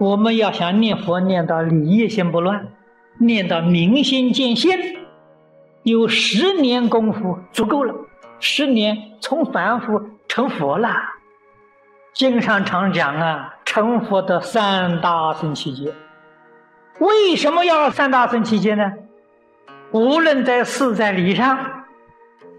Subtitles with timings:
[0.00, 2.68] 我们要想念佛念到理业心不乱，
[3.18, 4.72] 念到明心见性，
[5.82, 7.94] 有十年功夫足够了。
[8.38, 10.88] 十年从凡夫成佛了。
[12.14, 15.92] 经上常讲啊，成佛的三大圣期间。
[16.98, 18.90] 为什么要三大圣期间呢？
[19.90, 21.84] 无论在事在理上，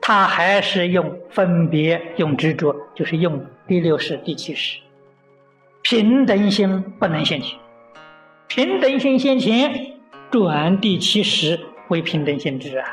[0.00, 4.80] 他还是用分别、用执着，就是用第六识、第七识。
[5.88, 7.56] 平等心不能现前，
[8.48, 9.92] 平等心先前，
[10.32, 12.88] 转第七识为平等心智啊，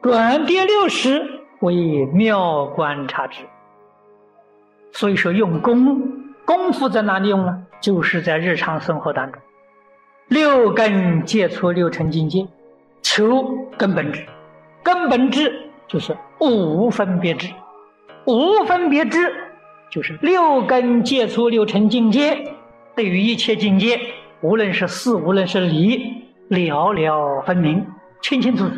[0.00, 3.42] 转第六识为妙观察智。
[4.92, 6.02] 所以说，用功
[6.46, 7.66] 功夫在哪里用呢？
[7.82, 9.38] 就是在日常生活当中，
[10.28, 12.48] 六根接触六尘境界，
[13.02, 13.46] 求
[13.76, 14.24] 根本智，
[14.82, 17.50] 根本智就是无分别智，
[18.24, 19.39] 无分别智。
[19.90, 22.54] 就是六根接触六尘境界，
[22.94, 24.00] 对于一切境界，
[24.40, 27.84] 无论是事，无论是理，了了分明，
[28.22, 28.74] 清清楚楚，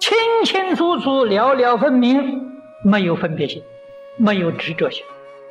[0.00, 2.50] 清清楚楚，了了分明，
[2.84, 3.62] 没有分别心，
[4.16, 5.04] 没有执着心。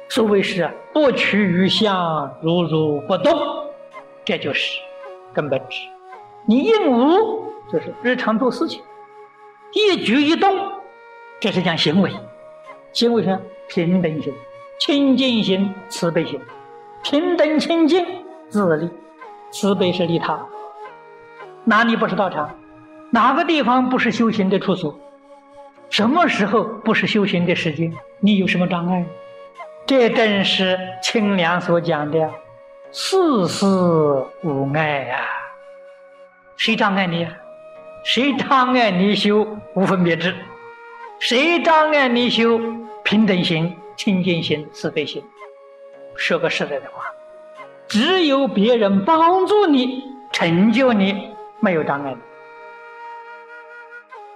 [0.10, 3.32] 所谓是不取于相，如如不动，
[4.26, 4.78] 这就是
[5.34, 5.78] 根本智。
[6.46, 8.82] 你应无，就是日常做事情，
[9.74, 10.58] 一举一动，
[11.40, 12.12] 这是讲行为。
[12.94, 14.34] 行为上平等心、
[14.80, 16.40] 清净心、慈悲心，
[17.04, 18.06] 平等清净
[18.50, 18.90] 自利，
[19.52, 20.40] 慈悲是利他。
[21.66, 22.50] 哪里不是道场？
[23.12, 24.98] 哪个地方不是修行的处所？
[25.90, 27.94] 什么时候不是修行的时间？
[28.20, 29.06] 你有什么障碍？
[29.86, 32.30] 这正是清凉所讲的
[32.92, 33.66] “事事
[34.44, 35.22] 无碍”呀。
[36.58, 37.28] 谁障碍你？
[38.04, 40.36] 谁障碍你修无分别智？
[41.20, 42.60] 谁障碍你修
[43.04, 45.24] 平等心、清净心、慈悲心？
[46.16, 47.04] 说个实在的话，
[47.88, 52.20] 只有别人帮助你、成就你，没有障碍的。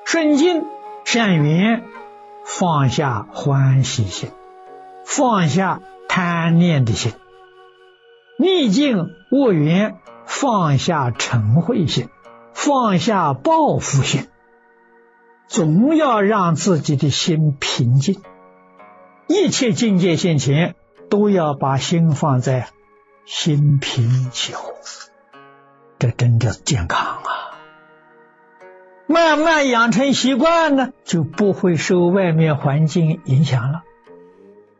[0.06, 0.66] 顺境
[1.06, 1.84] 善缘，
[2.46, 4.32] 放下欢喜心，
[5.06, 7.12] 放下贪念的心；
[8.38, 12.10] 逆境恶缘，放下嗔恚心，
[12.54, 14.28] 放下报复心。
[15.48, 18.22] 总要让自己的心平静，
[19.28, 20.76] 一切境界现前，
[21.10, 22.68] 都要把心放在
[23.26, 24.74] 心平气和，
[26.00, 27.56] 这真叫健康啊！
[29.08, 33.84] 慢慢养成习惯呢，就不会受外面环境影响了。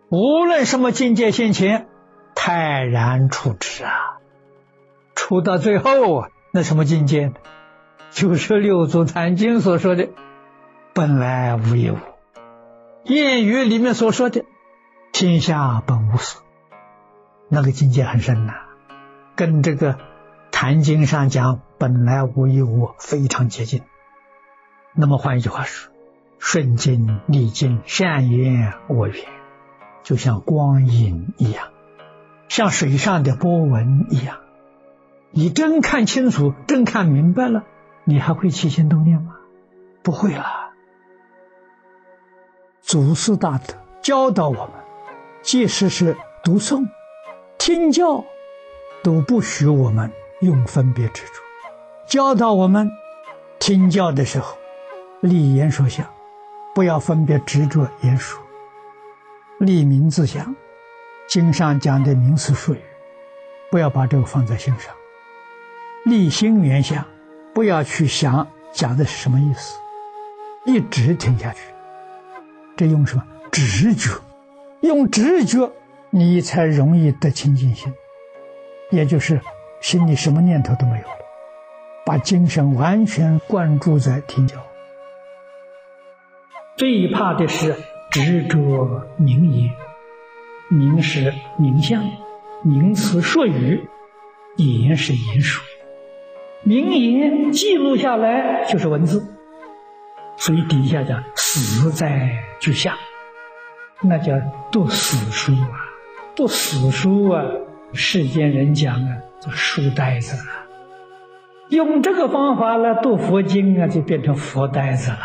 [0.10, 1.88] 无论什么境界现前，
[2.36, 3.92] 泰然处之啊！
[5.16, 7.34] 处到最后，那什么境界呢？
[8.12, 10.10] 就是六祖坛经所说的。
[10.94, 11.98] 本来无一物，
[13.06, 14.46] 谚语里面所说的
[15.12, 16.38] “天下本无事”，
[17.50, 18.54] 那个境界很深呐，
[19.36, 19.94] 跟这个
[20.52, 23.82] 《坛经》上讲“本来无一物”非常接近。
[24.96, 25.92] 那么换一句话说，
[26.40, 29.26] 顺境逆境、善缘恶缘，
[30.04, 31.68] 就像光影一样，
[32.48, 34.38] 像水上的波纹一样。
[35.32, 37.66] 你真看清楚、真看明白了，
[38.06, 39.36] 你还会起心动念吗？
[40.04, 40.63] 不会了。
[42.94, 43.74] 祖师大德
[44.04, 44.70] 教导我们，
[45.42, 46.88] 即使是读诵、
[47.58, 48.24] 听教，
[49.02, 50.12] 都不许我们
[50.42, 51.42] 用分别执着。
[52.06, 52.92] 教导我们
[53.58, 54.56] 听教的时候，
[55.22, 56.06] 立言说相，
[56.76, 58.40] 不要分别执着言说；
[59.58, 60.56] 立名字相，
[61.28, 62.82] 经上讲的名词术语，
[63.72, 64.94] 不要把这个放在心上；
[66.06, 67.04] 立心缘相，
[67.56, 69.80] 不要去想讲的是什么意思，
[70.68, 71.73] 一直听下去。
[72.84, 74.10] 这用什么直觉？
[74.82, 75.72] 用直觉，
[76.10, 77.94] 你才容易得清净心，
[78.90, 79.40] 也就是
[79.80, 81.16] 心里什么念头都没有了，
[82.06, 84.58] 把精神完全灌注在听教。
[86.76, 87.74] 最怕的是
[88.12, 89.72] 执着名言，
[90.68, 92.04] 名是名相，
[92.64, 93.88] 名词术语，
[94.58, 95.64] 言是言说，
[96.64, 99.26] 名言记录下来就是文字。
[100.36, 102.96] 所以底下讲死在句下，
[104.02, 104.34] 那叫
[104.72, 105.70] 读死书啊，
[106.36, 107.44] 读死书啊，
[107.94, 110.66] 世间人讲啊，做书呆子啊。
[111.70, 115.20] 用这个方法来读佛经啊，就变成佛呆子了。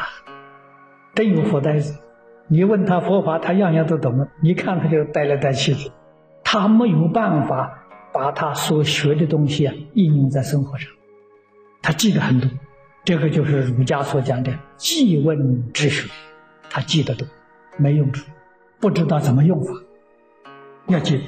[1.14, 1.98] 真有佛呆子，
[2.46, 5.92] 你问他佛法，他样样都懂了，你看他就呆来呆去的，
[6.44, 10.88] 他没有办法把他所学的东西啊应用在生活上，
[11.82, 12.48] 他记得很多。
[13.08, 16.10] 这个就是儒家所讲的“记问之学”，
[16.68, 17.26] 他记得多，
[17.78, 18.30] 没用处，
[18.80, 19.72] 不知道怎么用法。
[20.88, 21.22] 要记，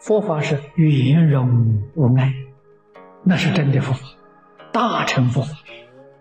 [0.00, 2.34] 佛法是圆融无碍，
[3.22, 4.00] 那是真的佛法，
[4.72, 5.54] 大乘佛法，《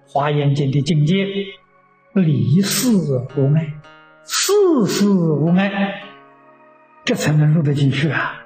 [0.07, 1.25] 华严经》的境界，
[2.13, 3.73] 离世无碍，
[4.23, 4.53] 世
[4.85, 6.03] 事无碍，
[7.03, 8.45] 这才能入得进去啊！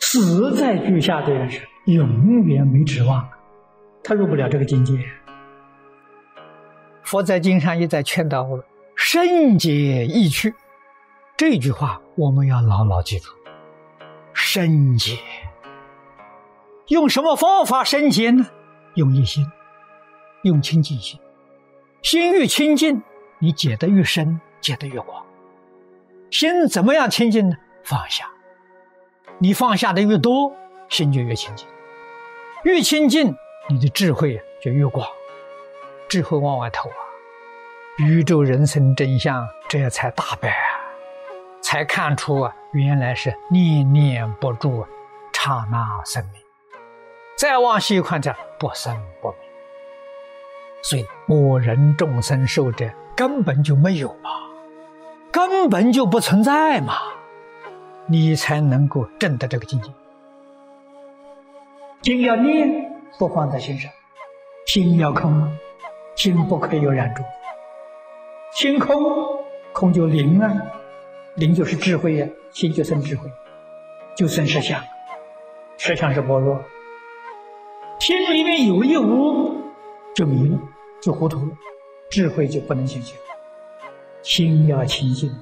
[0.00, 3.28] 死在居下的人是永远没指望，
[4.02, 4.98] 他入不了这个境界。
[7.14, 8.64] 佛在经上一再劝导我们：
[8.96, 10.52] 圣洁易去。
[11.36, 13.30] 这句话我们要牢牢记住。
[14.32, 15.16] 圣洁，
[16.88, 18.44] 用什么方法圣洁呢？
[18.94, 19.46] 用一心，
[20.42, 21.20] 用清净心。
[22.02, 23.00] 心越清净，
[23.38, 25.24] 你解得越深，解得越广。
[26.32, 27.56] 心怎么样清净呢？
[27.84, 28.28] 放下。
[29.38, 30.52] 你放下的越多，
[30.88, 31.68] 心就越清净。
[32.64, 33.32] 越清净，
[33.70, 35.06] 你的智慧就越广。
[36.08, 37.03] 智慧往外透啊！
[37.98, 40.66] 宇宙人生真相，这才大白啊！
[41.62, 44.84] 才看出啊，原来是念念不住，
[45.32, 46.42] 刹那生命。
[47.38, 48.92] 再往细看着，不生
[49.22, 49.36] 不灭。
[50.82, 54.30] 所以我人众生寿者根本就没有嘛，
[55.30, 56.94] 根本就不存在嘛，
[58.06, 59.92] 你才能够证得这个境界。
[62.02, 63.88] 心要念，不放在心上；
[64.66, 65.48] 心要空，
[66.16, 67.22] 心不可以有染著。
[68.54, 68.96] 心空，
[69.72, 70.48] 空就灵啊。
[71.34, 73.28] 灵就是智慧呀，心就生智慧，
[74.16, 74.80] 就生实相，
[75.76, 76.62] 实相是般若。
[77.98, 79.60] 心里面有一无，
[80.14, 80.58] 就迷了，
[81.02, 81.52] 就糊涂了，
[82.08, 83.18] 智慧就不能显现。
[84.22, 85.32] 心要清净。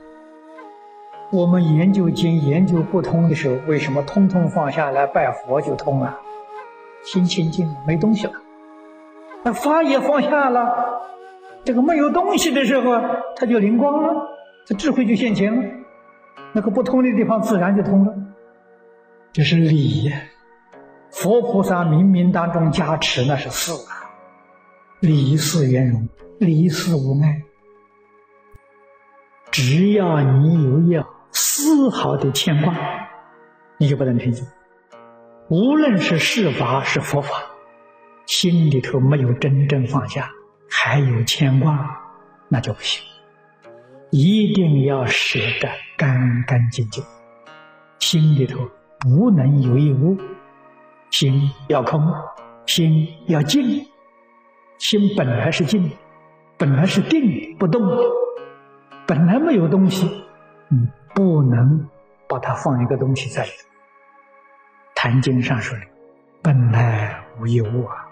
[1.30, 6.18] 我们研究经研究不通的时候，为什么通通放下来拜佛就通了？
[7.04, 8.32] 心清净，没东西了。
[9.42, 11.02] 那法也放下了，
[11.64, 13.00] 这个没有东西的时候，
[13.36, 14.28] 它就灵光了，
[14.66, 15.62] 这智慧就现前了。
[16.52, 18.14] 那个不通的地方自然就通了，
[19.32, 20.20] 这是理呀。
[21.10, 24.10] 佛菩萨冥冥当中加持，那是事啊。
[25.00, 27.42] 理事圆融，理事无碍。
[29.50, 32.74] 只要你有一丝毫的牵挂，
[33.78, 34.46] 你就不能平静。
[35.48, 37.34] 无论是世法是佛法，
[38.26, 40.30] 心里头没有真正放下，
[40.74, 42.00] 还有牵挂，
[42.48, 43.04] 那就不行。
[44.10, 47.04] 一定要舍得干干净净，
[47.98, 48.58] 心里头
[48.98, 50.16] 不能有一物，
[51.10, 52.02] 心要空，
[52.64, 53.86] 心要静，
[54.78, 55.92] 心本来是静，
[56.56, 57.82] 本来是定不动，
[59.06, 60.06] 本来没有东西，
[60.68, 61.86] 你不能
[62.26, 63.68] 把它放一个东西在里头。
[64.94, 65.84] 坛经上说的，
[66.42, 68.08] 本来无一物啊，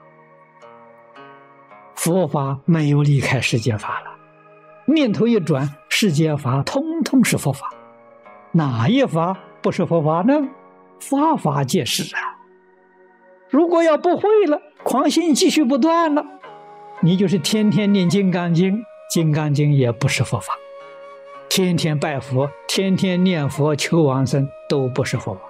[2.03, 4.07] 佛法没有离开世间法了，
[4.87, 5.77] 念头一转。
[5.91, 7.69] 世间法通通是佛法，
[8.53, 10.49] 哪一法不是佛法呢？
[10.99, 12.41] 法法皆是啊！
[13.51, 16.25] 如果要不会了，狂心继续不断了，
[17.01, 18.79] 你就是天天念《金刚经》，
[19.11, 20.55] 《金刚经》也不是佛法；
[21.51, 25.41] 天天拜佛，天天念佛求往生，都不是佛法。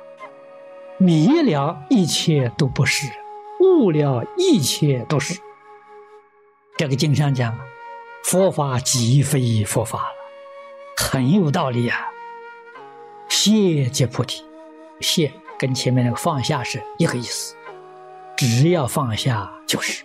[0.99, 3.07] 迷了一切都不是，
[3.61, 5.40] 悟了一切都是。
[6.80, 7.58] 这个经上讲，
[8.25, 10.14] 佛法即非佛法了。
[10.96, 12.08] 很有道理呀，
[13.28, 14.42] 谢即菩提，
[14.99, 17.54] 谢跟前面那个放下是一个意思，
[18.34, 20.02] 只要放下就是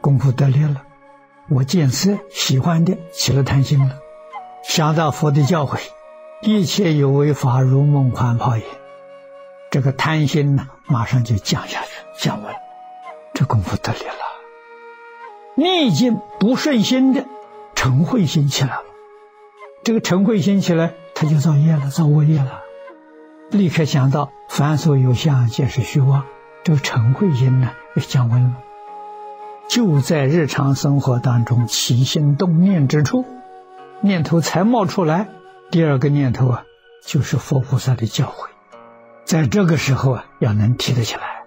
[0.00, 0.82] 功夫得力了。
[1.48, 3.96] 我见色喜欢的起了贪心了，
[4.64, 5.78] 想到佛的教诲，
[6.42, 8.64] 一切有为法如梦幻泡影，
[9.70, 12.52] 这个贪心呢，马上就降下去，降温，
[13.34, 14.33] 这功夫得力了。
[15.54, 17.26] 逆境不顺心的。
[17.74, 18.82] 嗔恚心起来了，
[19.82, 22.62] 这个嗔恚心起来，他就造业了，造恶业了。
[23.50, 26.24] 立刻想到凡所有相，皆是虚妄。
[26.62, 28.54] 这个嗔恚心呢，也降温了。
[29.68, 33.26] 就在日常生活当中起心动念之处，
[34.00, 35.28] 念头才冒出来，
[35.70, 36.64] 第二个念头啊，
[37.04, 38.48] 就是佛菩萨的教诲。
[39.26, 41.44] 在这个时候啊，要能提得起来，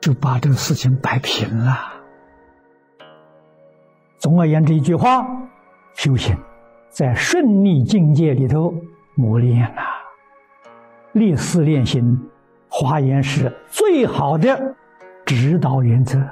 [0.00, 1.97] 就把这个事情摆平了。
[4.18, 5.26] 总而言之，一句话。
[5.94, 6.36] 修行
[6.90, 8.72] 在顺利境界里头
[9.16, 9.82] 磨练呐，
[11.10, 12.16] 历思练心，
[12.68, 14.76] 华严是最好的
[15.26, 16.22] 指导原则。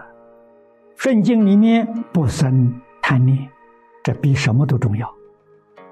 [0.95, 3.49] 顺境里面不生贪念，
[4.05, 5.09] 这比什么都重要；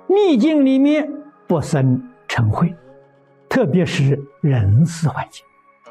[0.07, 1.11] 逆境里面
[1.49, 2.73] 不生嗔恚，
[3.49, 5.45] 特别是人事环境，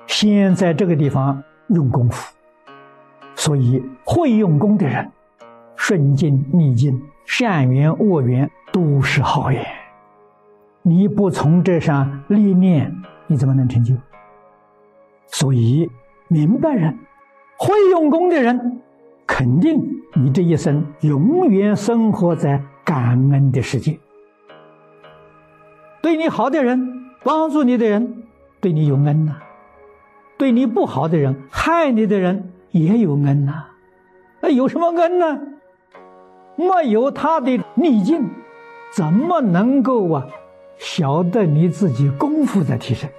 [0.07, 2.33] 先在这个地方用功夫。
[3.35, 5.11] 所以会用功的人，
[5.85, 7.01] 顺境逆境。
[7.25, 9.65] 善缘恶缘都是好缘，
[10.81, 12.95] 你不从这上历练，
[13.27, 13.93] 你怎么能成就？
[15.27, 15.89] 所以，
[16.29, 16.97] 明白人、
[17.57, 18.81] 会用功的人，
[19.27, 23.99] 肯定你这一生永远生活在感恩的世界。
[26.01, 28.23] 对你好的人、帮助你的人，
[28.61, 29.33] 对你有恩呐；
[30.37, 33.65] 对你不好的人、害你的人也有恩呐。
[34.41, 35.39] 那有什么恩呢？
[36.55, 38.29] 没有他的逆境，
[38.93, 40.27] 怎么能够啊
[40.77, 43.09] 晓得你自己功夫在提升？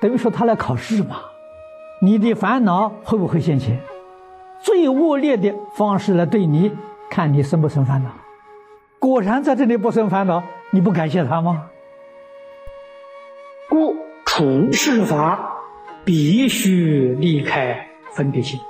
[0.00, 1.16] 等于说他来考试嘛。
[2.02, 3.80] 你的烦恼会不会现前？
[4.60, 6.70] 最恶劣的方式来对你，
[7.10, 8.10] 看你生不生烦恼。
[8.98, 11.68] 果然在这里不生烦恼，你不感谢他吗？
[13.68, 15.56] 故处事法
[16.04, 18.60] 必须离开分别心，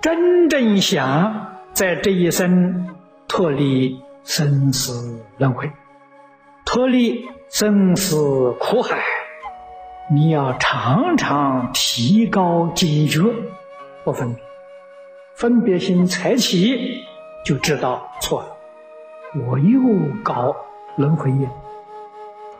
[0.00, 2.86] 真正想在这一生
[3.26, 5.70] 脱离生死轮回，
[6.66, 9.02] 脱离生死苦海。
[10.10, 13.22] 你要常常提高警觉，
[14.04, 14.44] 不分别，
[15.34, 17.00] 分别心才起，
[17.42, 18.48] 就知道错了。
[19.46, 19.80] 我又
[20.22, 20.54] 搞
[20.96, 21.48] 轮回业，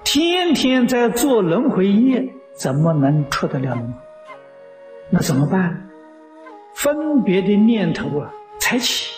[0.05, 3.95] 天天在做轮回业，怎么能出得了轮回？
[5.11, 5.91] 那怎么办？
[6.75, 8.33] 分别的念头啊，
[8.73, 9.13] 才起，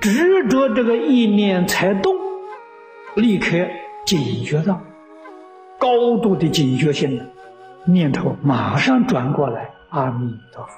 [0.00, 2.14] 执着这个意念才动，
[3.16, 3.66] 立刻
[4.06, 4.80] 警觉到，
[5.80, 7.26] 高度的警觉性的。
[7.86, 10.72] 念头马上转过来，阿弥陀佛，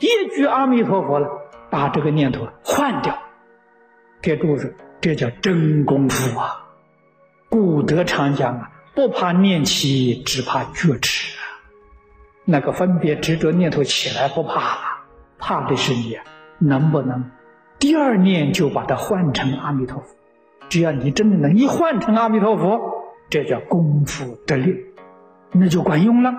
[0.00, 1.28] 一句阿弥陀佛了，
[1.70, 3.16] 把这个念头换掉，
[4.20, 6.66] 给住子，这叫真功夫啊！
[7.48, 11.46] 古德常讲啊，不怕念起，只怕觉迟啊。
[12.44, 14.82] 那个分别执着念头起来不怕了，
[15.38, 16.18] 怕的是你
[16.60, 17.24] 能不能
[17.78, 20.14] 第二念就把它换成阿弥陀佛。
[20.68, 22.78] 只要你真的能一换成阿弥陀佛，
[23.28, 24.76] 这叫功夫得力。
[25.52, 26.32] 那就管用了。